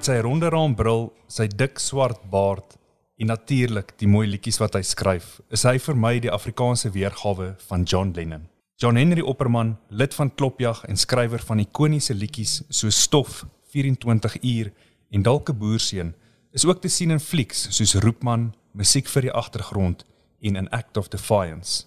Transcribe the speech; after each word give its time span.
Met 0.00 0.08
sy 0.08 0.22
ronde 0.24 0.48
raambril, 0.48 1.10
sy 1.28 1.44
dik 1.60 1.76
swart 1.76 2.22
baard 2.32 2.78
en 3.20 3.28
natuurlik 3.28 3.90
die 4.00 4.06
mooi 4.08 4.22
liedjies 4.30 4.56
wat 4.62 4.78
hy 4.78 4.80
skryf, 4.80 5.26
is 5.52 5.66
hy 5.68 5.74
vir 5.76 5.98
my 6.00 6.12
die 6.24 6.30
Afrikaanse 6.32 6.88
weergawe 6.94 7.50
van 7.66 7.84
John 7.84 8.14
Lennon. 8.16 8.46
John 8.80 8.96
Henry 8.96 9.20
Opperman, 9.20 9.74
lid 9.92 10.16
van 10.16 10.30
Klopjag 10.32 10.80
en 10.88 10.96
skrywer 10.96 11.44
van 11.44 11.60
ikoniese 11.60 12.16
liedjies 12.16 12.62
so 12.70 12.88
Stof, 12.88 13.42
24 13.74 14.38
uur 14.40 14.70
en 15.12 15.26
Dalke 15.28 15.52
Boerseun, 15.52 16.14
is 16.56 16.64
ook 16.64 16.80
te 16.80 16.88
sien 16.88 17.12
in 17.12 17.20
flieks 17.20 17.66
soos 17.68 17.92
Roepman, 18.00 18.54
Musiek 18.72 19.12
vir 19.12 19.28
die 19.28 19.36
agtergrond 19.36 20.06
en 20.40 20.56
An 20.56 20.72
Act 20.72 20.96
of 20.96 21.12
Defiance. 21.12 21.84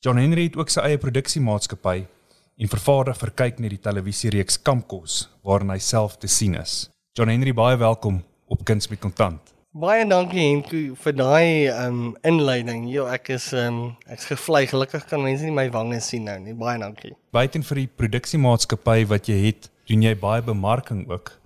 John 0.00 0.16
Henry 0.16 0.48
het 0.48 0.56
ook 0.56 0.72
sy 0.72 0.88
eie 0.88 1.04
produksiemaatskappy 1.04 2.06
en 2.56 2.72
vervaardig 2.72 3.20
vir 3.20 3.36
kyk 3.44 3.60
net 3.60 3.76
die 3.76 3.84
televisiereeks 3.90 4.62
Kampkos 4.64 5.26
waarin 5.44 5.76
hy 5.76 5.80
self 5.92 6.16
te 6.16 6.32
sien 6.40 6.56
is. 6.56 6.86
John 7.14 7.30
Henry 7.30 7.52
baie 7.54 7.76
welkom 7.78 8.16
op 8.50 8.64
Kuns 8.66 8.88
met 8.90 8.98
Kontant. 8.98 9.52
Baie 9.70 10.02
dankie 10.02 10.40
Henko 10.40 10.96
vir 10.98 11.14
daai 11.14 11.68
um 11.84 12.00
inleiding. 12.26 12.88
Jo, 12.90 13.04
ek 13.06 13.30
is 13.36 13.52
um 13.54 13.76
ek's 14.10 14.26
gevlei. 14.26 14.64
Gelukkig 14.66 15.06
kan 15.06 15.22
mense 15.22 15.46
nie 15.46 15.54
my 15.54 15.68
wange 15.70 16.00
sien 16.02 16.26
nou 16.26 16.34
nie. 16.42 16.56
Baie 16.58 16.74
dankie. 16.82 17.12
Buiten 17.30 17.62
vir 17.68 17.84
die 17.84 17.86
produksiemaatskappy 18.02 19.04
wat 19.12 19.30
jy 19.30 19.38
het, 19.44 19.70
doen 19.86 20.02
jy 20.02 20.16
baie 20.18 20.42
bemarking 20.42 21.06
ook 21.06 21.36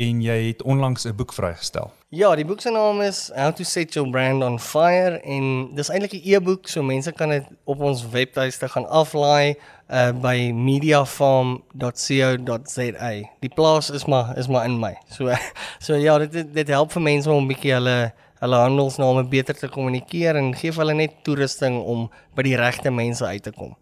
en 0.00 0.24
jy 0.24 0.38
het 0.46 0.62
onlangs 0.62 1.04
'n 1.04 1.12
boek 1.12 1.36
vrygestel. 1.36 1.92
Ja, 2.08 2.34
die 2.34 2.44
boek 2.44 2.60
se 2.60 2.70
naam 2.70 3.02
is 3.02 3.30
How 3.36 3.52
to 3.52 3.64
Set 3.64 3.92
Your 3.92 4.10
Brand 4.10 4.42
on 4.42 4.58
Fire 4.58 5.20
en 5.20 5.74
dis 5.74 5.90
eintlik 5.90 6.14
'n 6.14 6.24
e-boek 6.24 6.68
so 6.68 6.82
mense 6.82 7.12
kan 7.12 7.28
dit 7.28 7.44
op 7.64 7.80
ons 7.80 8.08
webtuiste 8.08 8.68
gaan 8.68 8.88
aflaai 8.88 9.56
uh 9.88 10.12
by 10.12 10.52
mediafarm.co.za. 10.52 13.12
Die 13.40 13.54
plaas 13.54 13.90
is 13.90 14.04
maar 14.04 14.38
is 14.38 14.48
maar 14.48 14.64
in 14.64 14.80
my. 14.80 14.98
So 15.10 15.34
so 15.84 15.94
ja, 15.94 16.18
dit 16.18 16.54
dit 16.54 16.68
help 16.68 16.92
vir 16.92 17.02
mense 17.02 17.30
om 17.30 17.44
'n 17.44 17.48
bietjie 17.48 17.72
hulle 17.72 18.12
hulle 18.38 18.56
handelsname 18.56 19.28
beter 19.28 19.58
te 19.58 19.68
kommunikeer 19.68 20.36
en 20.36 20.54
gee 20.54 20.72
hulle 20.72 20.94
net 20.94 21.24
toerusting 21.24 21.82
om 21.82 22.10
by 22.34 22.42
die 22.42 22.56
regte 22.56 22.90
mense 22.90 23.24
uit 23.24 23.42
te 23.42 23.52
kom. 23.52 23.76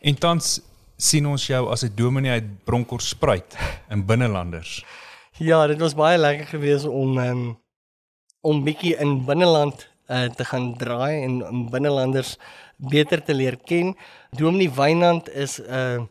En 0.00 0.18
tans 0.18 0.60
sien 0.96 1.26
ons 1.26 1.46
jou 1.46 1.70
as 1.70 1.84
'n 1.84 1.92
dominee 1.94 2.30
uit 2.30 2.64
Bronkhorstspruit 2.64 3.56
in 3.90 4.06
binnelanders. 4.06 4.84
Ja, 5.38 5.66
dit 5.66 5.80
was 5.80 5.94
baie 5.94 6.18
lekker 6.18 6.46
geweest 6.46 6.86
om 6.86 7.18
um, 7.18 7.58
om 8.40 8.64
bietjie 8.64 8.96
in 8.96 9.24
binneland 9.24 9.88
uh, 10.08 10.24
te 10.24 10.44
gaan 10.44 10.76
draai 10.76 11.22
en 11.22 11.46
om 11.46 11.70
binnelanders 11.70 12.38
beter 12.90 13.22
te 13.22 13.34
leer 13.34 13.56
ken. 13.64 13.94
Dominee 14.30 14.70
Wynand 14.70 15.30
is 15.30 15.60
'n 15.60 15.70
uh, 15.70 16.02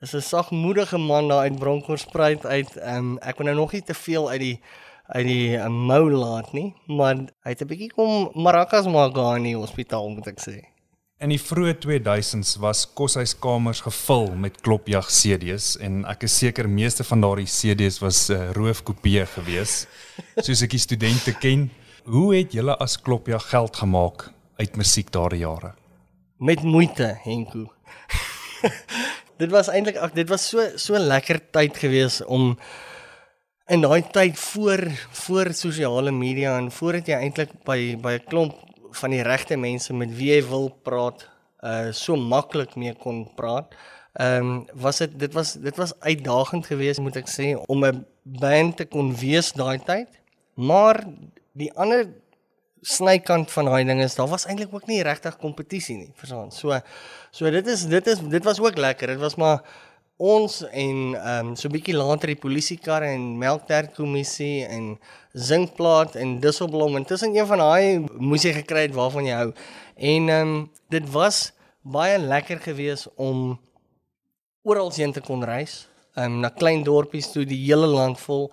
is 0.00 0.14
'n 0.14 0.20
sagmoedige 0.20 0.98
man 0.98 1.28
daar 1.28 1.38
uit 1.38 1.58
Bronkhorstspruit 1.58 2.46
uit. 2.46 2.76
Um, 2.86 3.18
ek 3.18 3.36
wil 3.36 3.46
nou 3.46 3.56
nog 3.56 3.72
nie 3.72 3.82
te 3.82 3.94
veel 3.94 4.30
uit 4.30 4.40
die 4.40 4.60
uit 5.04 5.26
die 5.26 5.56
uh, 5.56 5.68
mou 5.68 6.10
laat 6.10 6.52
nie, 6.52 6.74
maar 6.86 7.16
hy 7.16 7.50
het 7.52 7.60
'n 7.62 7.68
bietjie 7.68 7.92
kom 7.92 8.30
maracas 8.34 8.86
maak 8.86 9.14
daar 9.14 9.36
in 9.36 9.42
die 9.42 9.56
hospitaal 9.56 10.08
moet 10.08 10.26
ek 10.26 10.40
sê. 10.40 10.64
In 11.20 11.28
die 11.28 11.40
vroeë 11.40 11.76
2000s 11.78 12.56
was 12.58 12.86
koshuiskamers 12.94 13.80
gevul 13.80 14.34
met 14.34 14.60
klopjag 14.60 15.06
CD's 15.08 15.76
en 15.78 16.04
ek 16.04 16.26
is 16.26 16.38
seker 16.38 16.68
meeste 16.68 17.04
van 17.04 17.20
daardie 17.20 17.46
CD's 17.46 18.00
was 18.02 18.30
uh, 18.30 18.50
roofkopieë 18.52 19.26
gewees. 19.36 19.86
Soos 20.36 20.62
ek 20.62 20.70
die 20.70 20.82
studente 20.82 21.32
ken, 21.38 21.70
hoe 22.04 22.34
het 22.34 22.52
julle 22.52 22.76
as 22.76 22.98
klopjag 23.00 23.48
geld 23.48 23.76
gemaak 23.76 24.30
uit 24.58 24.76
musiek 24.76 25.12
daardie 25.12 25.44
jare? 25.46 25.72
Met 26.36 26.62
moeite, 26.62 27.18
Henko. 27.22 27.68
dit 29.40 29.50
was 29.50 29.68
eintlik 29.70 30.00
dit 30.14 30.28
was 30.28 30.48
so 30.50 30.64
so 30.76 30.98
lekker 30.98 31.38
tyd 31.54 31.76
gewees 31.78 32.16
om 32.26 32.56
in 33.70 33.84
daai 33.84 34.02
tyd 34.10 34.38
voor 34.38 34.82
voor 35.26 35.52
sosiale 35.54 36.10
media 36.10 36.56
en 36.58 36.72
voordat 36.74 37.06
jy 37.12 37.20
eintlik 37.22 37.52
by 37.68 37.94
by 38.02 38.16
'n 38.18 38.26
klomp 38.26 38.58
van 38.98 39.14
die 39.14 39.22
regte 39.22 39.56
mense 39.56 39.94
met 39.94 40.10
wie 40.10 40.32
jy 40.34 40.42
wil 40.48 40.68
praat, 40.82 41.22
uh 41.62 41.92
so 41.92 42.16
maklik 42.16 42.74
mee 42.74 42.94
kon 42.94 43.28
praat. 43.38 43.70
Ehm 44.18 44.42
um, 44.42 44.66
was 44.74 44.98
dit 44.98 45.18
dit 45.18 45.32
was 45.32 45.54
dit 45.54 45.76
was 45.76 45.94
uitdagend 46.00 46.66
geweest 46.66 46.98
moet 46.98 47.16
ek 47.16 47.30
sê 47.30 47.54
om 47.66 47.86
'n 47.86 48.06
band 48.22 48.76
te 48.76 48.84
kon 48.84 49.14
wees 49.14 49.52
daai 49.52 49.78
tyd. 49.78 50.10
Maar 50.54 51.04
die 51.52 51.70
ander 51.78 52.10
snykant 52.84 53.50
van 53.54 53.70
daai 53.70 53.84
ding 53.88 54.02
is 54.04 54.14
daar 54.18 54.28
was 54.28 54.44
eintlik 54.46 54.74
ook 54.74 54.86
nie 54.90 55.02
regtig 55.02 55.38
kompetisie 55.40 55.96
nie, 55.96 56.12
verstaan? 56.20 56.52
So 56.52 56.78
so 57.32 57.50
dit 57.50 57.66
is 57.66 57.86
dit 57.88 58.06
is 58.12 58.20
dit 58.20 58.44
was 58.44 58.60
ook 58.60 58.78
lekker. 58.78 59.14
Dit 59.14 59.22
was 59.22 59.38
maar 59.40 59.64
ons 60.16 60.60
en 60.70 61.14
ehm 61.14 61.48
um, 61.48 61.56
so 61.56 61.68
'n 61.68 61.72
bietjie 61.72 61.96
later 61.96 62.28
die 62.28 62.38
polisiekarre 62.38 63.06
en 63.06 63.38
melktert 63.38 63.94
kommissie 63.94 64.66
en 64.66 64.98
zinkplaat 65.32 66.14
en 66.14 66.40
disselblom 66.40 66.96
en 66.96 67.04
tussen 67.04 67.34
een 67.34 67.46
van 67.46 67.58
daai 67.58 68.04
moes 68.18 68.42
jy 68.42 68.52
gekry 68.52 68.82
het 68.86 68.94
waarvan 68.94 69.24
jy 69.24 69.34
hou. 69.34 69.52
En 69.96 70.28
ehm 70.28 70.48
um, 70.48 70.70
dit 70.88 71.10
was 71.10 71.52
baie 71.82 72.18
lekker 72.18 72.60
geweest 72.60 73.08
om 73.16 73.58
oral 74.62 74.92
heen 74.94 75.12
te 75.12 75.20
kon 75.20 75.44
reis. 75.44 75.88
Ehm 76.14 76.32
um, 76.32 76.40
na 76.40 76.48
klein 76.48 76.84
dorpies 76.84 77.32
toe 77.32 77.44
die 77.44 77.64
hele 77.66 77.86
land 77.86 78.20
vol. 78.20 78.52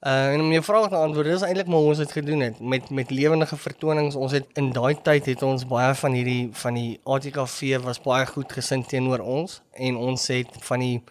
Uh 0.00 0.32
en 0.32 0.40
om 0.40 0.52
jou 0.52 0.62
vraag 0.64 0.88
te 0.88 0.96
antwoord, 0.96 1.26
dis 1.28 1.42
eintlik 1.44 1.66
maar 1.68 1.88
ons 1.90 1.98
dit 2.00 2.12
gedoen 2.12 2.40
het. 2.40 2.60
Met 2.60 2.90
met 2.90 3.10
lewendige 3.10 3.56
vertonings. 3.56 4.14
Ons 4.16 4.32
het 4.32 4.46
in 4.56 4.70
daai 4.72 4.96
tyd 5.02 5.26
het 5.28 5.42
ons 5.44 5.66
baie 5.68 5.94
van 5.94 6.16
hierdie 6.16 6.48
van 6.56 6.74
die 6.74 7.00
ATKV 7.04 7.82
was 7.84 8.00
baie 8.00 8.24
goed 8.26 8.52
gesind 8.52 8.88
teenoor 8.88 9.20
ons. 9.20 9.58
En 9.76 9.98
ons 10.00 10.24
het 10.32 10.56
van 10.64 10.80
die 10.80 11.02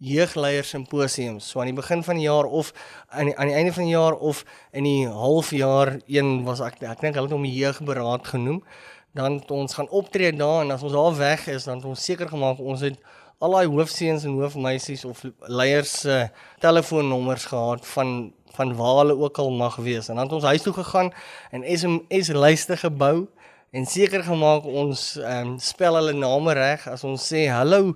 jeugleiers 0.00 0.72
simposiums 0.74 1.50
so 1.50 1.60
aan 1.60 1.70
die 1.70 1.76
begin 1.76 2.02
van 2.02 2.18
die 2.18 2.24
jaar 2.24 2.44
of 2.44 2.72
aan 3.08 3.30
die, 3.30 3.36
aan 3.36 3.52
die 3.52 3.54
einde 3.54 3.72
van 3.72 3.84
die 3.84 3.92
jaar 3.92 4.14
of 4.16 4.44
in 4.72 4.84
die 4.88 5.06
halfjaar 5.06 5.98
een 6.06 6.42
was 6.44 6.64
ek 6.66 6.82
ek 6.82 7.06
dink 7.06 7.14
hulle 7.14 7.30
het 7.30 7.36
hom 7.36 7.46
die 7.46 7.54
jeugberaad 7.62 8.26
genoem. 8.26 8.64
Dan 9.14 9.38
ons 9.54 9.78
gaan 9.78 9.88
optree 9.88 10.34
daar 10.34 10.64
en 10.64 10.74
as 10.74 10.82
ons 10.82 10.98
daar 10.98 11.14
weg 11.14 11.46
is 11.46 11.70
dan 11.70 11.78
het 11.78 11.86
ons 11.94 12.10
seker 12.10 12.26
gemaak 12.28 12.58
ons 12.58 12.82
het 12.90 12.98
al 13.40 13.56
daai 13.56 13.66
hoofseuns 13.72 14.26
en 14.28 14.36
hoofmeisies 14.36 15.06
of 15.08 15.22
leiers 15.48 15.92
se 16.02 16.16
uh, 16.16 16.28
telefoonnommers 16.60 17.48
gehad 17.48 17.86
van 17.94 18.32
van 18.50 18.74
waar 18.76 18.96
hulle 18.98 19.14
ook 19.16 19.38
al 19.38 19.50
mag 19.54 19.76
wees. 19.76 20.08
En 20.08 20.14
dan 20.18 20.24
het 20.24 20.32
ons 20.32 20.44
huis 20.44 20.62
toe 20.62 20.72
gegaan 20.72 21.12
en 21.50 21.64
SMS 21.78 22.28
lyste 22.28 22.76
gebou 22.76 23.28
en 23.70 23.86
seker 23.86 24.24
gemaak 24.26 24.66
ons 24.66 25.14
ehm 25.16 25.54
um, 25.54 25.58
spel 25.58 25.94
hulle 25.94 26.12
name 26.12 26.52
reg 26.58 26.88
as 26.90 27.04
ons 27.04 27.28
sê 27.32 27.46
hallo 27.48 27.94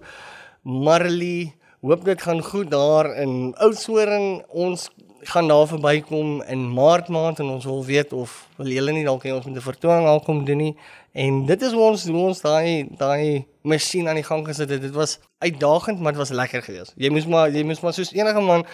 Marley, 0.65 1.53
hoop 1.85 2.05
dit 2.05 2.23
gaan 2.23 2.41
goed 2.43 2.71
daar 2.71 3.11
in 3.21 3.53
Oudtshoorn. 3.61 4.41
Ons 4.49 4.89
gaan 5.25 5.49
daar 5.49 5.67
verbykom 5.67 6.43
in 6.43 6.73
Maart 6.73 7.09
maand 7.09 7.39
en 7.39 7.47
ons 7.47 7.65
wil 7.65 7.85
weet 7.85 8.13
of 8.13 8.49
wil 8.57 8.67
julle 8.67 8.93
nie 8.93 9.05
dalk 9.05 9.25
hê 9.25 9.33
ons 9.35 9.45
moet 9.47 9.57
'n 9.57 9.71
vertoning 9.71 10.07
al 10.07 10.21
kom 10.21 10.45
doen 10.45 10.57
nie. 10.57 10.77
En 11.13 11.47
dit 11.47 11.63
is 11.63 11.73
hoe 11.73 11.83
ons 11.83 12.07
hoe 12.07 12.27
ons 12.27 12.41
daai 12.41 12.89
daai 12.99 13.47
masjien 13.63 14.09
aan 14.09 14.15
die 14.15 14.25
gang 14.25 14.47
gesit 14.47 14.71
het. 14.71 14.81
Dit 14.81 14.95
was 14.95 15.19
uitdagend, 15.39 16.01
maar 16.01 16.13
dit 16.13 16.21
was 16.21 16.31
lekker 16.31 16.63
geweest. 16.63 16.93
Jy 16.97 17.11
moes 17.11 17.27
maar 17.27 17.51
jy 17.51 17.63
moes 17.65 17.81
maar 17.81 17.93
soos 17.93 18.13
enige 18.13 18.41
man 18.41 18.65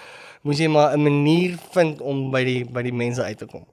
moes 0.42 0.58
jy 0.58 0.68
maar 0.68 0.96
'n 0.96 1.02
manier 1.02 1.58
vind 1.70 2.00
om 2.00 2.30
by 2.30 2.44
die 2.44 2.64
by 2.64 2.82
die 2.82 2.92
mense 2.92 3.22
uit 3.22 3.38
te 3.38 3.46
kom. 3.46 3.64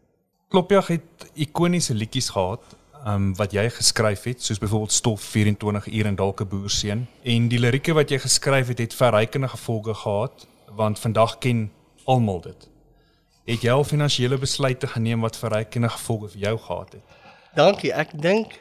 Klopjag 0.48 0.88
het 0.88 1.32
ikoniese 1.34 1.94
liedjies 1.94 2.30
gehad. 2.30 2.64
Um, 3.08 3.36
wat 3.36 3.52
jy 3.52 3.70
geskryf 3.70 4.24
het 4.24 4.44
soos 4.44 4.58
byvoorbeeld 4.60 4.92
stof 4.92 5.22
24 5.22 5.88
uur 5.88 6.06
en 6.06 6.16
dalk 6.16 6.42
'n 6.42 6.48
boerseun 6.48 7.08
en 7.24 7.48
die 7.48 7.60
lirieke 7.60 7.94
wat 7.94 8.10
jy 8.10 8.20
geskryf 8.20 8.68
het 8.68 8.78
het 8.78 8.94
verrykende 8.94 9.48
gevolge 9.48 9.94
gehad 9.94 10.48
want 10.76 11.00
vandag 11.00 11.38
ken 11.38 11.72
almal 12.08 12.42
dit. 12.46 12.68
Het 13.48 13.64
jy 13.68 13.72
al 13.72 13.86
finansiële 13.88 14.40
besluite 14.40 14.90
geneem 14.92 15.24
wat 15.24 15.38
verrykende 15.40 15.90
gevolge 15.94 16.34
vir 16.34 16.42
jou 16.50 16.56
gehad 16.66 16.98
het? 16.98 17.20
Dankie. 17.56 17.94
Ek 17.96 18.12
dink 18.16 18.58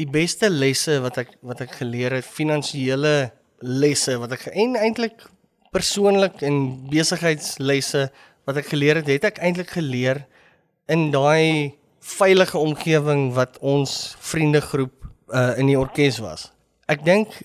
die 0.00 0.08
beste 0.08 0.48
lesse 0.50 0.96
wat 1.04 1.20
ek 1.20 1.34
wat 1.44 1.60
ek 1.64 1.76
geleer 1.82 2.16
het, 2.16 2.24
finansiële 2.24 3.30
lesse 3.60 4.16
wat 4.20 4.32
ek 4.38 4.48
en 4.54 4.78
eintlik 4.80 5.26
persoonlik 5.74 6.40
en 6.46 6.80
besigheidslesse 6.90 8.08
wat 8.48 8.62
ek 8.62 8.72
geleer 8.72 9.02
het, 9.02 9.10
het 9.12 9.28
ek 9.28 9.42
eintlik 9.44 9.76
geleer 9.76 10.24
in 10.90 11.10
daai 11.14 11.76
veilige 12.00 12.58
omgewing 12.58 13.28
wat 13.36 13.60
ons 13.60 14.16
vriendegroep 14.24 15.04
uh, 15.30 15.52
in 15.60 15.68
die 15.68 15.78
orkes 15.78 16.18
was. 16.24 16.48
Ek 16.90 17.04
dink 17.06 17.36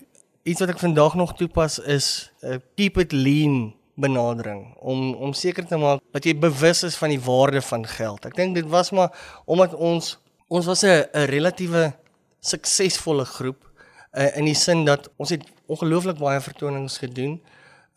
iets 0.48 0.64
wat 0.64 0.72
ek 0.72 0.80
vandag 0.82 1.14
nog 1.14 1.36
toepas 1.38 1.78
is 1.84 2.32
uh, 2.40 2.56
keep 2.74 2.98
it 2.98 3.12
lean 3.12 3.75
benadering 3.96 4.74
om 4.80 5.14
om 5.14 5.32
seker 5.32 5.66
te 5.66 5.76
maak 5.80 6.00
dat 6.12 6.24
jy 6.24 6.34
bewus 6.38 6.82
is 6.84 6.96
van 7.00 7.12
die 7.12 7.20
waarde 7.20 7.62
van 7.64 7.86
geld. 7.86 8.26
Ek 8.28 8.36
dink 8.36 8.54
dit 8.54 8.68
was 8.72 8.92
maar 8.92 9.12
omdat 9.44 9.74
ons 9.74 10.16
ons 10.48 10.66
was 10.66 10.84
'n 10.84 11.26
relatiewe 11.32 11.92
suksesvolle 12.40 13.24
groep 13.24 13.64
uh, 14.12 14.36
in 14.36 14.44
die 14.44 14.54
sin 14.54 14.84
dat 14.84 15.08
ons 15.16 15.30
het 15.30 15.44
ongelooflik 15.66 16.18
baie 16.18 16.40
vertonings 16.40 16.98
gedoen. 16.98 17.40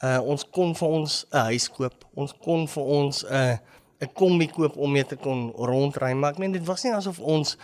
Uh 0.04 0.20
ons 0.24 0.46
kon 0.50 0.76
vir 0.76 0.88
ons 0.88 1.26
'n 1.32 1.38
huis 1.52 1.70
koop. 1.70 2.06
Ons 2.16 2.34
kon 2.42 2.68
vir 2.68 2.84
ons 2.84 3.24
'n 3.24 3.34
uh, 3.34 3.58
'n 4.00 4.14
kombi 4.16 4.48
koop 4.48 4.78
om 4.78 4.92
mee 4.92 5.06
te 5.06 5.16
kon 5.16 5.52
rondry, 5.52 6.14
maar 6.14 6.32
ek 6.32 6.38
meen 6.40 6.54
dit 6.56 6.66
was 6.66 6.84
nie 6.84 6.94
asof 6.96 7.20
ons 7.20 7.58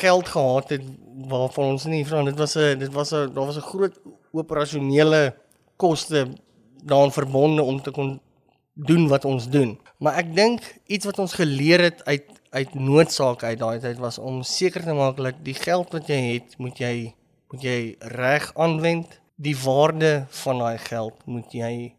geld 0.00 0.28
gehad 0.28 0.70
het 0.72 0.84
waarvan 1.28 1.74
ons 1.74 1.84
nie 1.84 2.06
vra 2.08 2.22
dit 2.24 2.38
was 2.38 2.56
'n 2.56 2.78
dit 2.78 2.92
was 2.92 3.12
'n 3.12 3.34
daar 3.34 3.46
was 3.46 3.56
'n 3.56 3.68
groot 3.72 3.94
operasionele 4.32 5.34
koste 5.76 6.28
daaraan 6.84 7.12
verbonde 7.12 7.62
om 7.62 7.82
te 7.82 7.90
kon 7.90 8.20
doen 8.74 9.08
wat 9.08 9.24
ons 9.24 9.48
doen. 9.48 9.76
Maar 9.98 10.18
ek 10.22 10.34
dink 10.34 10.64
iets 10.86 11.06
wat 11.08 11.18
ons 11.22 11.36
geleer 11.40 11.80
het 11.90 12.04
uit 12.04 12.30
uit 12.54 12.74
noodsaak 12.78 13.42
uit 13.42 13.58
daai 13.58 13.80
tyd 13.82 13.98
was 13.98 14.18
om 14.22 14.42
seker 14.46 14.84
te 14.86 14.94
maak 14.94 15.16
dat 15.18 15.40
die 15.42 15.56
geld 15.58 15.90
wat 15.90 16.06
jy 16.06 16.20
het, 16.36 16.54
moet 16.62 16.78
jy 16.78 17.14
moet 17.50 17.62
jy 17.66 17.78
reg 18.14 18.50
aanwend. 18.54 19.20
Die 19.34 19.56
waarde 19.58 20.26
van 20.44 20.62
daai 20.62 20.78
geld 20.78 21.26
moet 21.26 21.50
jy 21.50 21.94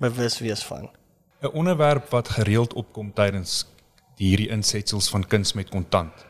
bewus 0.00 0.38
wees 0.44 0.64
van. 0.68 0.90
'n 1.40 1.52
Onderwerp 1.56 2.10
wat 2.12 2.28
gereeld 2.28 2.72
opkom 2.72 3.12
tydens 3.12 3.64
hierdie 4.20 4.50
insetsels 4.52 5.08
van 5.08 5.24
kuns 5.24 5.54
met 5.56 5.70
kontant 5.72 6.26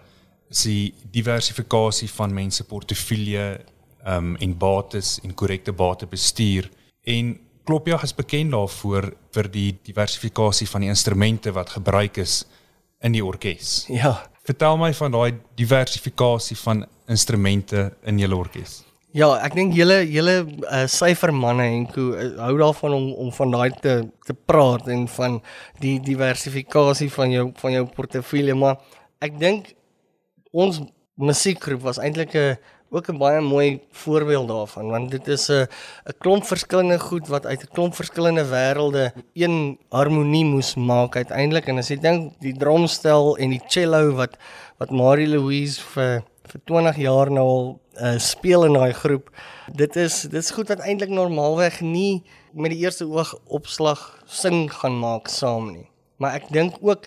is 0.51 0.63
die 0.67 0.95
diversifikasie 1.11 2.09
van 2.11 2.35
mense 2.35 2.65
portefeulje 2.65 3.61
um, 4.07 4.37
en 4.37 4.57
bates 4.59 5.19
en 5.23 5.35
korrekte 5.35 5.73
batebestuur 5.73 6.71
en 7.03 7.39
Klopjag 7.71 8.03
is 8.03 8.15
bekend 8.19 8.51
daarvoor 8.51 9.13
vir 9.31 9.47
die 9.47 9.69
diversifikasie 9.87 10.67
van 10.67 10.83
die 10.83 10.89
instrumente 10.91 11.53
wat 11.55 11.69
gebruik 11.71 12.17
is 12.19 12.41
in 12.99 13.15
die 13.15 13.23
orkes. 13.23 13.85
Ja. 13.87 14.17
Vertel 14.43 14.75
my 14.81 14.89
van 14.99 15.15
daai 15.15 15.37
diversifikasie 15.55 16.57
van 16.65 16.83
instrumente 17.07 17.93
in 18.11 18.19
julle 18.19 18.35
orkes. 18.35 18.81
Ja, 19.15 19.29
ek 19.47 19.55
dink 19.55 19.77
julle 19.79 20.01
julle 20.11 20.35
uh, 20.43 20.83
syfermanne 20.91 21.69
en 21.77 21.87
ko 21.95 22.09
uh, 22.11 22.27
hou 22.43 22.57
daarvan 22.59 22.97
om 22.97 23.07
om 23.27 23.31
van 23.39 23.55
daai 23.55 23.71
te 23.87 23.95
te 24.27 24.35
praat 24.35 24.91
en 24.91 25.07
van 25.15 25.39
die 25.79 26.01
diversifikasie 26.03 27.11
van 27.15 27.37
jou 27.37 27.47
van 27.63 27.79
jou 27.79 27.87
portefeulje, 27.95 28.59
maar 28.59 28.83
ek 29.23 29.39
dink 29.39 29.77
ons 30.51 30.83
musiekgroep 31.15 31.87
was 31.87 32.03
eintlik 32.03 32.35
'n 32.35 32.59
ook 32.91 33.09
'n 33.09 33.19
baie 33.19 33.41
mooi 33.41 33.81
voorbeeld 33.93 34.49
daarvan 34.49 34.91
want 34.91 35.11
dit 35.11 35.29
is 35.29 35.49
'n 35.49 35.67
'n 36.07 36.17
klomp 36.19 36.45
verskillende 36.45 36.99
goed 36.99 37.29
wat 37.29 37.47
uit 37.47 37.63
'n 37.63 37.73
klomp 37.73 37.95
verskillende 37.95 38.45
wêrelde 38.45 39.13
een 39.35 39.79
harmonie 39.89 40.45
moes 40.45 40.75
maak 40.75 41.17
uiteindelik 41.17 41.67
en 41.67 41.79
as 41.79 41.89
jy 41.89 41.97
dink 41.97 42.33
die 42.41 42.57
drumstel 42.57 43.37
en 43.37 43.51
die 43.51 43.63
cello 43.67 44.15
wat 44.15 44.37
wat 44.79 44.91
Marie 44.91 45.29
Louise 45.29 45.81
vir 45.81 46.23
vir 46.51 46.61
20 46.65 46.97
jaar 46.97 47.31
nou 47.31 47.47
al 47.49 47.81
uh, 48.01 48.19
speel 48.19 48.65
in 48.65 48.73
daai 48.73 48.93
groep. 48.93 49.31
Dit 49.77 49.97
is 49.97 50.23
dit 50.23 50.41
is 50.43 50.51
goed 50.51 50.69
wat 50.73 50.83
eintlik 50.83 51.13
normaalweg 51.15 51.81
nie 51.81 52.23
met 52.53 52.73
die 52.75 52.81
eerste 52.83 53.07
oog 53.07 53.35
opslag 53.47 54.01
sing 54.27 54.71
gaan 54.73 54.99
maak 54.99 55.29
saam 55.29 55.71
nie. 55.73 55.87
Maar 56.17 56.41
ek 56.41 56.49
dink 56.53 56.81
ook 56.81 57.07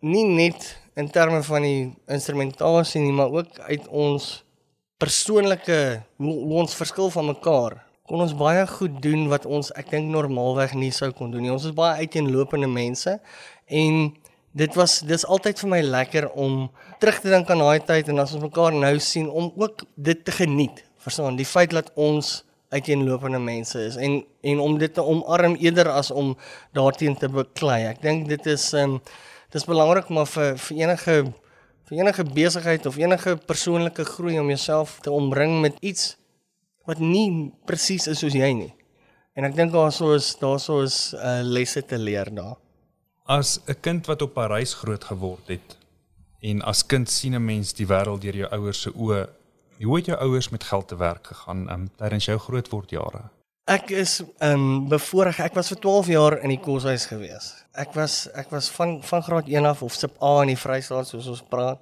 nie 0.00 0.24
net 0.24 0.76
in 0.96 1.10
terme 1.10 1.42
van 1.42 1.62
die 1.62 1.82
instrumentasie 2.06 3.00
nie, 3.00 3.12
maar 3.12 3.32
ook 3.32 3.58
uit 3.58 3.88
ons 3.88 4.44
persoonlike 5.00 5.78
ons 6.20 6.76
verskil 6.76 7.08
van 7.14 7.30
mekaar. 7.32 7.78
Kon 8.10 8.20
ons 8.24 8.34
baie 8.36 8.66
goed 8.68 8.98
doen 9.02 9.28
wat 9.30 9.46
ons 9.46 9.70
ek 9.78 9.92
dink 9.94 10.10
normaalweg 10.12 10.74
nie 10.76 10.90
sou 10.94 11.10
kon 11.16 11.32
doen 11.32 11.46
nie. 11.46 11.52
Ons 11.52 11.68
is 11.70 11.76
baie 11.76 12.04
uiteenlopende 12.04 12.68
mense 12.70 13.16
en 13.80 14.00
dit 14.60 14.76
was 14.76 14.98
dis 15.06 15.24
altyd 15.24 15.62
vir 15.62 15.70
my 15.70 15.80
lekker 15.86 16.28
om 16.34 16.64
terug 17.02 17.20
te 17.22 17.30
dink 17.32 17.50
aan 17.50 17.62
daai 17.62 17.80
tyd 17.86 18.10
en 18.10 18.22
as 18.22 18.34
ons 18.36 18.44
mekaar 18.44 18.74
nou 18.76 18.96
sien 19.00 19.30
om 19.30 19.52
ook 19.62 19.86
dit 19.96 20.24
te 20.26 20.34
geniet. 20.34 20.82
Verstaan, 21.00 21.38
die 21.38 21.48
feit 21.48 21.72
dat 21.72 21.92
ons 21.94 22.40
uiteenlopende 22.70 23.40
mense 23.42 23.78
is 23.82 23.96
en 23.98 24.20
en 24.46 24.60
om 24.62 24.76
dit 24.78 24.92
te 24.94 25.02
omarm 25.02 25.56
eerder 25.58 25.88
as 25.90 26.10
om 26.10 26.34
daarteen 26.76 27.16
te 27.18 27.30
beklei. 27.30 27.86
Ek 27.90 28.02
dink 28.02 28.28
dit 28.28 28.50
is 28.50 28.72
ehm 28.74 28.98
um, 28.98 29.00
dis 29.50 29.66
belangrik 29.66 30.10
maar 30.14 30.28
vir 30.30 30.58
vir 30.62 30.82
enige 30.84 31.14
vir 31.90 31.98
enige 31.98 32.24
besigheid 32.24 32.86
of 32.86 32.96
enige 32.96 33.36
persoonlike 33.36 34.04
groei 34.14 34.38
om 34.38 34.48
jouself 34.48 35.00
te 35.02 35.10
omring 35.10 35.60
met 35.60 35.76
iets 35.82 36.16
wat 36.86 36.98
nie 36.98 37.52
presies 37.66 38.06
is 38.06 38.22
soos 38.22 38.34
jy 38.34 38.52
nie. 38.54 38.72
En 39.34 39.44
ek 39.44 39.54
dink 39.58 39.72
daar 39.74 39.92
sou 39.92 40.14
is 40.14 40.36
daar 40.40 40.58
sou 40.58 40.82
is 40.84 41.12
'n 41.12 41.16
uh, 41.16 41.38
eh, 41.40 41.44
lesse 41.44 41.82
te 41.82 41.98
leer 41.98 42.30
daar 42.34 42.56
as 43.30 43.60
'n 43.66 43.80
kind 43.80 44.06
wat 44.06 44.22
op 44.22 44.34
Parys 44.34 44.74
groot 44.74 45.04
geword 45.04 45.46
het 45.46 45.76
en 46.40 46.62
as 46.62 46.86
kind 46.86 47.10
sien 47.10 47.34
'n 47.34 47.44
mens 47.44 47.72
die 47.72 47.86
wêreld 47.86 48.20
deur 48.20 48.36
jou 48.36 48.50
ouers 48.50 48.80
se 48.80 48.90
oë. 48.90 49.28
Hoe 49.80 49.96
het 49.96 50.06
jou 50.06 50.18
ouers 50.18 50.48
met 50.48 50.64
geld 50.64 50.88
te 50.88 50.96
werk 50.96 51.26
gegaan 51.26 51.70
um, 51.72 51.90
tydens 51.96 52.24
jou 52.24 52.38
grootword 52.38 52.90
jare? 52.90 53.22
Ek 53.70 53.92
is 53.94 54.16
ehm 54.42 54.62
um, 54.62 54.88
bevoorreg. 54.90 55.36
Ek 55.44 55.54
was 55.54 55.68
vir 55.70 55.78
12 55.78 56.08
jaar 56.10 56.34
in 56.42 56.50
die 56.50 56.58
koshuis 56.58 57.04
gewees. 57.06 57.52
Ek 57.78 57.92
was 57.94 58.24
ek 58.34 58.48
was 58.50 58.66
van 58.74 58.96
van 59.06 59.22
graad 59.22 59.46
1 59.46 59.68
af 59.68 59.84
of 59.86 59.94
sub 59.94 60.16
A 60.18 60.40
in 60.42 60.50
die 60.50 60.58
Vrystaat 60.58 61.06
soos 61.06 61.28
ons 61.30 61.42
praat. 61.52 61.78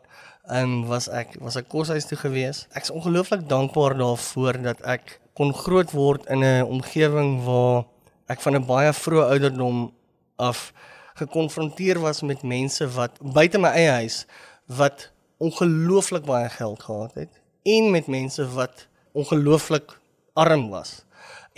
Ehm 0.52 0.66
um, 0.66 0.82
was 0.90 1.08
ek 1.08 1.38
was 1.40 1.56
ek 1.56 1.70
koshuis 1.72 2.04
toe 2.10 2.18
gewees. 2.20 2.66
Ek's 2.76 2.92
ongelooflik 2.92 3.46
dankbaar 3.48 3.96
daarvoor 3.96 4.60
dat 4.66 4.84
ek 4.84 5.16
kon 5.32 5.54
groot 5.62 5.96
word 5.96 6.28
in 6.28 6.44
'n 6.44 6.68
omgewing 6.68 7.40
waar 7.48 7.88
ek 8.28 8.44
van 8.44 8.60
'n 8.60 8.68
baie 8.68 8.92
vroeë 8.92 9.30
ouderdom 9.32 9.90
af 10.36 10.72
gekonfronteer 11.16 12.04
was 12.04 12.20
met 12.22 12.44
mense 12.44 12.84
wat 13.00 13.16
buite 13.22 13.58
my 13.58 13.72
eie 13.72 13.90
huis 14.04 14.26
wat 14.66 15.08
ongelooflik 15.40 16.28
baie 16.28 16.48
geld 16.48 16.82
gehad 16.82 17.14
het 17.14 17.32
en 17.64 17.90
met 17.90 18.06
mense 18.06 18.44
wat 18.52 18.88
ongelooflik 19.12 20.00
arm 20.34 20.68
was. 20.68 21.07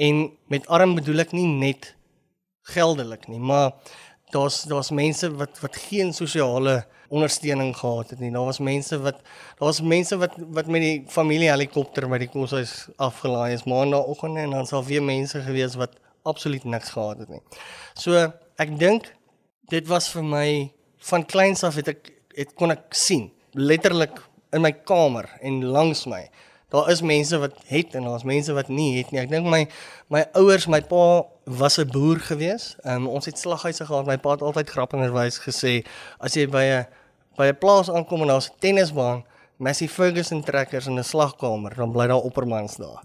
En 0.01 0.23
met 0.53 0.69
arm 0.73 0.95
bedoel 0.97 1.27
ek 1.27 1.35
nie 1.37 1.49
net 1.49 1.93
geldelik 2.73 3.27
nie, 3.29 3.41
maar 3.41 3.75
daar's 4.33 4.63
daar's 4.71 4.91
mense 4.95 5.29
wat 5.37 5.59
wat 5.61 5.77
geen 5.89 6.13
sosiale 6.17 6.85
ondersteuning 7.11 7.75
gehad 7.77 8.11
het 8.15 8.21
nie. 8.23 8.31
Daar 8.33 8.47
was 8.49 8.61
mense 8.63 8.99
wat 9.03 9.19
daar's 9.59 9.81
mense 9.83 10.17
wat 10.17 10.37
wat 10.39 10.71
met 10.71 10.85
die 10.85 10.99
familie 11.11 11.51
helikopter 11.51 12.07
by 12.09 12.21
die 12.23 12.31
koshuis 12.31 12.75
afgelaai 12.97 13.57
is 13.57 13.67
maandagooggend 13.67 14.39
en 14.45 14.55
dan 14.57 14.69
sal 14.71 14.85
weer 14.87 15.03
mense 15.03 15.43
gewees 15.47 15.77
wat 15.81 15.99
absoluut 16.23 16.65
niks 16.65 16.95
gehad 16.95 17.25
het 17.25 17.33
nie. 17.35 17.43
So 17.95 18.31
ek 18.63 18.77
dink 18.79 19.11
dit 19.73 19.87
was 19.91 20.09
vir 20.15 20.27
my 20.27 20.49
van 21.11 21.27
kleins 21.27 21.65
af 21.67 21.81
het 21.81 21.91
ek 21.97 22.13
het 22.37 22.55
kon 22.55 22.73
ek 22.73 22.95
sien 22.95 23.31
letterlik 23.59 24.23
in 24.55 24.63
my 24.63 24.73
kamer 24.87 25.27
en 25.43 25.65
langs 25.75 26.07
my 26.07 26.23
daar 26.71 26.91
is 26.91 27.03
mense 27.03 27.39
wat 27.39 27.55
het 27.67 27.95
en 27.95 28.07
daar's 28.07 28.23
mense 28.23 28.53
wat 28.53 28.69
nie 28.69 28.99
het 28.99 29.11
nie. 29.11 29.21
Ek 29.21 29.31
dink 29.31 29.47
my 29.47 29.67
my 30.09 30.25
ouers 30.39 30.67
my 30.67 30.81
pa 30.81 31.27
was 31.45 31.79
'n 31.79 31.91
boer 31.91 32.21
gewees. 32.21 32.77
Um, 32.85 33.09
ons 33.09 33.27
het 33.27 33.39
slaghuise 33.39 33.87
gehad. 33.87 34.07
My 34.07 34.17
pa 34.17 34.31
het 34.31 34.43
altyd 34.43 34.71
grappingerwys 34.71 35.39
gesê 35.39 35.85
as 36.19 36.35
jy 36.35 36.47
by 36.47 36.65
'n 36.65 36.87
by 37.37 37.47
'n 37.51 37.59
plaas 37.59 37.91
aankom 37.91 38.23
en 38.23 38.29
daar's 38.29 38.51
'n 38.51 38.59
tennisbaan 38.59 39.25
Massey 39.57 39.89
Ferguson 39.89 40.43
trekkers 40.43 40.87
in 40.87 40.99
'n 40.99 41.05
slagkamer 41.05 41.75
dan 41.75 41.93
bly 41.93 42.07
daar 42.07 42.23
oppermans 42.23 42.77
daar. 42.77 43.03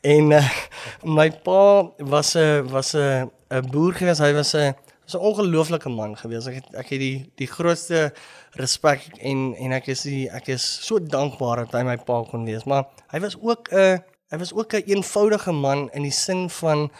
En 0.00 0.30
uh, 0.30 0.50
my 1.18 1.30
pa 1.30 1.90
was 1.98 2.34
'n 2.34 2.68
was 2.70 2.94
'n 2.94 3.30
'n 3.50 3.70
boer 3.70 3.92
gewees. 3.92 4.18
Hy 4.18 4.32
was 4.32 4.54
'n 4.54 4.74
was 5.08 5.20
'n 5.20 5.24
ongelooflike 5.24 5.88
man 5.88 6.16
gewees. 6.16 6.46
Ek 6.46 6.54
het 6.54 6.74
ek 6.74 6.88
het 6.88 7.00
die 7.00 7.30
die 7.36 7.46
grootste 7.46 8.12
respek 8.52 9.00
en 9.20 9.54
en 9.56 9.72
ek 9.72 9.86
is 9.88 10.02
die, 10.02 10.28
ek 10.30 10.48
is 10.48 10.64
so 10.86 10.98
dankbaar 10.98 11.56
dat 11.56 11.72
hy 11.72 11.82
my 11.82 11.96
pa 11.96 12.22
kon 12.30 12.44
wees. 12.44 12.64
Maar 12.64 12.84
hy 13.12 13.20
was 13.20 13.36
ook 13.40 13.72
'n 13.72 14.02
hy 14.30 14.38
was 14.38 14.52
ook 14.52 14.72
'n 14.72 14.76
een 14.76 14.96
eenvoudige 14.96 15.52
man 15.52 15.90
in 15.92 16.02
die 16.02 16.10
sin 16.12 16.50
van 16.50 16.90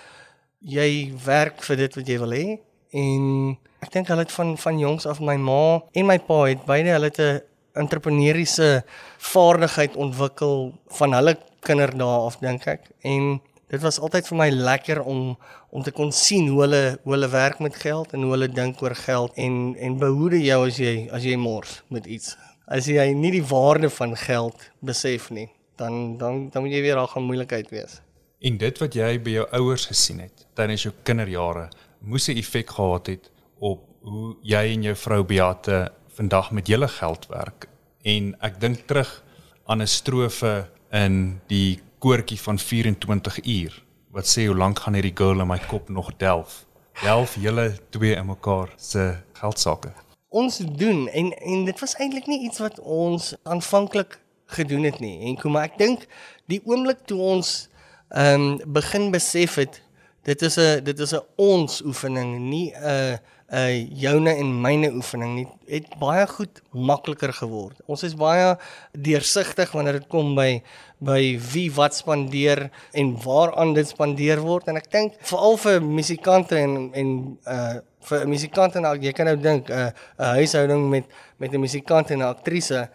jy 0.60 1.12
werk 1.24 1.62
vir 1.62 1.76
dit 1.76 1.94
wat 1.94 2.06
jy 2.06 2.18
wil 2.18 2.32
hê 2.32 2.58
en 2.92 3.56
ek 3.80 3.92
dink 3.92 4.08
hulle 4.08 4.24
het 4.24 4.32
van 4.32 4.56
van 4.58 4.78
jongs 4.78 5.06
af 5.06 5.20
my 5.20 5.36
ma 5.36 5.80
en 5.92 6.06
my 6.06 6.18
pa 6.18 6.44
het 6.48 6.64
beide 6.64 6.90
hulle 6.96 7.10
'n 7.18 7.40
entrepreneursiese 7.74 8.82
vaardigheid 9.18 9.96
ontwikkel 9.96 10.72
van 10.98 11.12
hulle 11.12 11.36
kinderdae 11.60 12.26
af 12.26 12.38
dink 12.40 12.66
ek 12.66 12.90
en 13.02 13.40
dit 13.68 13.82
was 13.84 13.98
altyd 14.00 14.28
vir 14.30 14.38
my 14.40 14.48
lekker 14.50 15.00
om 15.02 15.36
om 15.70 15.82
te 15.84 15.92
kon 15.92 16.12
sien 16.12 16.48
hoe 16.48 16.62
hulle 16.64 16.82
hoe 17.02 17.12
hulle 17.14 17.28
werk 17.28 17.60
met 17.60 17.76
geld 17.76 18.12
en 18.16 18.24
hoe 18.24 18.32
hulle 18.32 18.48
dink 18.48 18.82
oor 18.82 18.94
geld 18.96 19.34
en 19.36 19.76
en 19.76 19.98
behoede 20.00 20.40
jou 20.42 20.60
as 20.66 20.80
jy 20.80 20.94
as 21.12 21.24
jy 21.24 21.36
mors 21.36 21.82
met 21.88 22.06
iets. 22.06 22.36
As 22.66 22.88
jy 22.88 23.06
nie 23.16 23.32
die 23.32 23.44
waarde 23.44 23.90
van 23.90 24.16
geld 24.16 24.70
besef 24.84 25.30
nie, 25.30 25.48
dan 25.76 26.16
dan 26.18 26.48
dan 26.52 26.64
moet 26.64 26.76
jy 26.76 26.82
weer 26.82 27.00
al 27.00 27.10
gaan 27.12 27.28
moeilikheid 27.28 27.70
wees. 27.70 28.00
En 28.40 28.58
dit 28.58 28.78
wat 28.78 28.94
jy 28.94 29.12
by 29.22 29.36
jou 29.40 29.46
ouers 29.60 29.86
gesien 29.90 30.20
het 30.22 30.46
tydens 30.54 30.84
jou 30.86 30.94
kinderjare, 31.02 31.68
moes 32.00 32.28
'n 32.28 32.38
effek 32.38 32.70
gehad 32.70 33.06
het 33.06 33.30
op 33.58 33.84
hoe 34.02 34.36
jy 34.42 34.64
en 34.74 34.82
jou 34.82 34.94
vrou 34.94 35.22
Beate 35.24 35.92
vandag 36.08 36.50
met 36.50 36.66
julle 36.66 36.88
geld 36.88 37.26
werk. 37.26 37.68
En 38.02 38.36
ek 38.40 38.60
dink 38.60 38.86
terug 38.86 39.22
aan 39.66 39.82
'n 39.82 39.86
strofe 39.86 40.68
in 40.90 41.40
die 41.46 41.80
koortjie 41.98 42.40
van 42.40 42.58
24 42.58 43.44
uur 43.44 43.82
wat 44.10 44.26
sê 44.26 44.46
hoe 44.46 44.56
lank 44.56 44.78
gaan 44.78 44.96
hierdie 44.96 45.14
girl 45.14 45.40
in 45.40 45.50
my 45.50 45.58
kop 45.68 45.88
nog 45.88 46.10
delf? 46.16 46.64
Delf 47.02 47.36
julle 47.38 47.72
twee 47.94 48.14
in 48.14 48.26
mekaar 48.26 48.72
se 48.76 49.16
geldsake. 49.38 49.92
Ons 50.28 50.58
doen 50.58 51.08
en 51.08 51.32
en 51.32 51.64
dit 51.64 51.80
was 51.80 51.94
eintlik 51.96 52.26
nie 52.26 52.40
iets 52.48 52.58
wat 52.58 52.80
ons 52.80 53.34
aanvanklik 53.42 54.18
gedoen 54.46 54.82
het 54.82 55.00
nie. 55.00 55.20
En 55.28 55.36
kom 55.40 55.52
maar 55.52 55.68
ek 55.68 55.78
dink 55.78 56.06
die 56.46 56.60
oomblik 56.64 57.04
toe 57.06 57.20
ons 57.20 57.68
ehm 58.08 58.46
um, 58.48 58.72
begin 58.72 59.10
besef 59.12 59.58
het 59.60 59.82
dit 60.28 60.42
is 60.42 60.58
'n 60.58 60.84
dit 60.84 60.98
is 60.98 61.12
'n 61.14 61.24
ons 61.36 61.82
oefening, 61.82 62.38
nie 62.38 62.72
'n 62.74 63.18
uh 63.48 63.72
joune 63.96 64.28
en 64.28 64.48
myne 64.60 64.90
oefening 64.92 65.30
nie 65.34 65.46
het 65.72 65.86
baie 65.98 66.26
goed 66.28 66.60
makliker 66.72 67.32
geword. 67.32 67.80
Ons 67.88 68.02
is 68.04 68.14
baie 68.14 68.58
deursigtig 68.92 69.72
wanneer 69.72 70.00
dit 70.00 70.08
kom 70.12 70.34
by 70.36 70.62
by 71.00 71.38
wie 71.52 71.70
wat 71.72 71.96
spandeer 71.96 72.68
en 72.92 73.14
waaraan 73.24 73.72
dit 73.72 73.88
spandeer 73.88 74.42
word 74.44 74.68
en 74.68 74.76
ek 74.76 74.90
dink 74.92 75.16
veral 75.30 75.56
vir 75.56 75.80
musikante 75.80 76.60
en 76.60 76.90
en 76.92 77.38
uh 77.46 77.80
vir 78.08 78.24
'n 78.24 78.28
musikant 78.28 78.76
en 78.76 78.84
jy 79.00 79.12
kan 79.12 79.26
nou 79.26 79.36
dink 79.36 79.70
'n 79.70 79.72
uh, 79.72 79.90
'n 80.18 80.34
huishouding 80.40 80.90
met 80.90 81.04
met 81.38 81.52
'n 81.52 81.60
musikant 81.60 82.10
en 82.10 82.18
'n 82.18 82.22
aktrise 82.34 82.88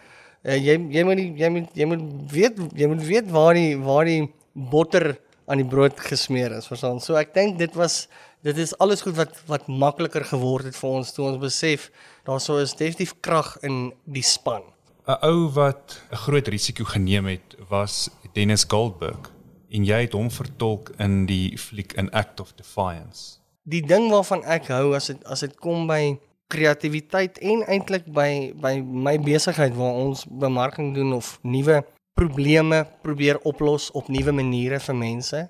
uh, 0.46 0.56
jy 0.56 0.78
jy 0.90 1.04
moet 1.04 1.18
jy 1.18 1.50
moet 1.50 1.70
jy 1.74 1.86
moet 1.86 2.32
weet 2.32 2.56
jy 2.76 2.88
moet 2.88 3.04
weet 3.04 3.32
waar 3.32 3.54
die 3.54 3.78
waar 3.78 4.06
die 4.06 4.30
botter 4.54 5.18
aan 5.46 5.62
die 5.62 5.68
brood 5.68 6.00
gesmeer 6.00 6.52
is 6.58 6.68
verstaan? 6.68 7.02
So 7.04 7.16
ek 7.20 7.34
dink 7.34 7.58
dit 7.60 7.74
was 7.76 8.08
dit 8.44 8.58
is 8.58 8.76
alles 8.84 9.02
goed 9.02 9.16
wat 9.16 9.38
wat 9.48 9.68
makliker 9.68 10.26
geword 10.28 10.68
het 10.70 10.76
vir 10.76 10.90
ons 10.90 11.14
toe 11.16 11.26
ons 11.30 11.40
besef 11.42 11.90
daar 12.28 12.42
sou 12.44 12.60
is 12.62 12.76
definitief 12.76 13.16
krag 13.22 13.58
in 13.64 13.94
die 14.06 14.26
span. 14.26 14.64
'n 15.08 15.20
ou 15.28 15.50
wat 15.52 16.00
'n 16.12 16.16
groot 16.26 16.48
risiko 16.48 16.84
geneem 16.84 17.26
het 17.26 17.56
was 17.70 18.10
Dennis 18.34 18.64
Goldberg. 18.68 19.32
En 19.70 19.86
jy 19.86 20.02
het 20.02 20.14
hom 20.14 20.30
vertolk 20.32 20.92
in 20.98 21.26
die 21.26 21.58
fliek 21.58 21.94
in 21.94 22.12
Act 22.12 22.40
of 22.40 22.54
Defiance. 22.56 23.40
Die 23.64 23.82
ding 23.82 24.12
waarvan 24.12 24.44
ek 24.44 24.68
hou 24.68 24.96
as 24.96 25.08
dit 25.08 25.24
as 25.26 25.40
dit 25.40 25.56
kom 25.56 25.88
by 25.88 26.20
kreatiwiteit 26.48 27.38
en 27.38 27.64
eintlik 27.68 28.06
by 28.06 28.54
by 28.62 28.78
my 28.82 29.18
besigheid 29.20 29.76
waar 29.76 29.94
ons 29.94 30.26
bemarking 30.30 30.94
doen 30.96 31.14
of 31.14 31.40
nuwe 31.42 31.84
probleme 32.14 32.86
probeer 33.02 33.40
oplos 33.40 33.92
op 33.92 34.08
nuwe 34.08 34.32
maniere 34.32 34.80
vir 34.80 34.96
mense. 34.96 35.42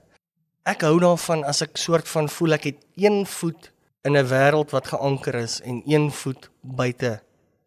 Ek 0.63 0.86
hou 0.88 0.96
daarvan 1.00 1.43
as 1.43 1.62
ek 1.62 1.77
soort 1.77 2.08
van 2.08 2.29
voel 2.32 2.58
ek 2.58 2.70
het 2.72 2.79
een 2.96 3.25
voet 3.25 3.72
in 4.03 4.15
'n 4.17 4.27
wêreld 4.27 4.72
wat 4.72 4.88
geanker 4.88 5.36
is 5.36 5.62
en 5.62 5.82
een 5.86 6.12
voet 6.12 6.50
buite 6.62 7.22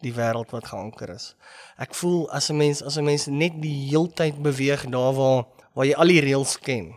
die 0.05 0.13
wêreld 0.13 0.51
wat 0.51 0.67
geanker 0.67 1.11
is. 1.15 1.35
Ek 1.79 1.95
voel 1.95 2.31
as 2.31 2.51
'n 2.51 2.57
mens 2.57 2.83
as 2.83 2.97
'n 2.97 3.05
mens 3.05 3.27
net 3.27 3.53
die 3.63 3.89
heeltyd 3.89 4.43
beweeg 4.43 4.87
daar 4.91 5.15
waar 5.15 5.45
waar 5.75 5.87
jy 5.87 5.95
al 5.95 6.09
die 6.09 6.21
reëls 6.21 6.59
ken, 6.59 6.97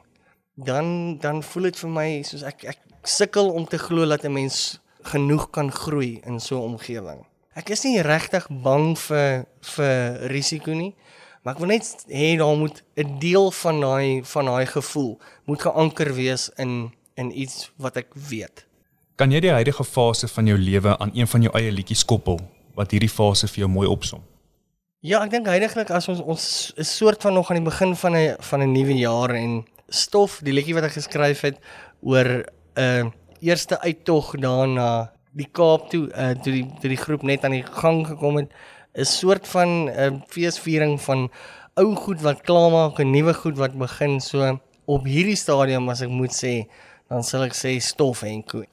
dan 0.55 1.17
dan 1.17 1.43
voel 1.43 1.63
dit 1.63 1.79
vir 1.79 1.89
my 1.89 2.23
soos 2.23 2.43
ek 2.43 2.63
ek 2.63 2.79
sukkel 3.03 3.49
om 3.51 3.65
te 3.65 3.77
glo 3.77 4.05
dat 4.05 4.23
'n 4.23 4.33
mens 4.33 4.79
genoeg 5.03 5.49
kan 5.49 5.71
groei 5.71 6.21
in 6.25 6.39
so 6.39 6.57
'n 6.57 6.73
omgewing. 6.73 7.25
Ek 7.55 7.69
is 7.69 7.83
nie 7.83 8.01
regtig 8.01 8.47
bang 8.49 8.97
vir 8.97 9.45
vir 9.61 10.27
risiko 10.31 10.71
nie, 10.71 10.95
maar 11.43 11.53
ek 11.53 11.60
wil 11.60 11.72
net 11.72 12.05
hê 12.08 12.38
daar 12.38 12.58
moet 12.58 12.84
'n 12.96 13.19
deel 13.19 13.51
van 13.51 13.81
daai 13.81 14.24
van 14.24 14.46
daai 14.46 14.65
gevoel 14.65 15.19
moet 15.46 15.62
geanker 15.62 16.13
wees 16.13 16.50
in 16.58 16.91
in 17.15 17.39
iets 17.39 17.72
wat 17.77 17.98
ek 17.98 18.08
weet. 18.13 18.65
Kan 19.15 19.31
jy 19.31 19.39
die 19.39 19.51
huidige 19.51 19.84
fase 19.84 20.27
van 20.27 20.46
jou 20.48 20.58
lewe 20.58 20.98
aan 20.98 21.12
een 21.13 21.27
van 21.27 21.41
jou 21.41 21.53
eie 21.58 21.72
liedjies 21.72 22.05
koppel 22.05 22.39
wat 22.75 22.91
hierdie 22.91 23.10
fase 23.12 23.48
vir 23.48 23.60
jou 23.65 23.69
mooi 23.69 23.88
opsom? 23.88 24.24
Ja, 25.00 25.22
ek 25.24 25.31
dink 25.31 25.46
heidaglik 25.48 25.91
as 25.96 26.10
ons 26.12 26.19
ons 26.19 26.46
is 26.75 26.98
soort 26.98 27.22
van 27.22 27.34
nog 27.34 27.50
aan 27.50 27.62
die 27.62 27.69
begin 27.69 27.96
van 27.96 28.15
'n 28.15 28.36
van 28.39 28.62
'n 28.62 28.72
nuwe 28.72 28.96
jaar 29.00 29.31
en 29.36 29.65
stof, 29.88 30.39
die 30.43 30.53
liedjie 30.53 30.74
wat 30.74 30.84
ek 30.84 30.98
geskryf 31.00 31.41
het 31.41 31.58
oor 32.01 32.27
'n 32.27 32.46
uh, 32.79 33.05
eerste 33.39 33.79
uittog 33.79 34.36
daarna 34.39 35.12
die 35.31 35.48
Kaap 35.51 35.89
toe, 35.89 36.10
uh, 36.12 36.31
toe 36.43 36.51
die 36.53 36.67
toe 36.81 36.89
die 36.89 36.98
groep 36.98 37.24
net 37.24 37.43
aan 37.43 37.51
die 37.51 37.63
gang 37.63 38.08
gekom 38.08 38.38
het, 38.38 38.51
is 38.93 39.17
soort 39.19 39.48
van 39.48 39.69
'n 39.86 40.13
uh, 40.13 40.22
feesviering 40.27 41.01
van 41.01 41.29
ou 41.75 41.96
goed 41.96 42.22
wat 42.22 42.41
klaarmaak 42.41 43.00
en 43.00 43.12
nuwe 43.12 43.34
goed 43.34 43.58
wat 43.58 43.77
begin 43.77 44.19
so 44.19 44.60
op 44.86 45.05
hierdie 45.05 45.38
stadium 45.38 45.89
as 45.89 46.01
ek 46.01 46.10
moet 46.10 46.34
sê, 46.34 46.65
dan 47.10 47.24
sal 47.24 47.46
ek 47.46 47.53
sê 47.53 47.77
stof 47.79 48.24
en 48.24 48.41
koe. 48.43 48.65